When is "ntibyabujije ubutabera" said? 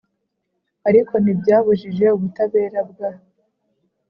1.23-2.79